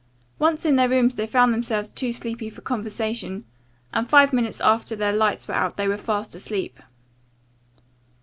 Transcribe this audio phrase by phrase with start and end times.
[0.39, 3.45] Once in their rooms they found themselves too sleepy for conversation
[3.93, 6.79] and five minutes after their lights were out they were fast asleep.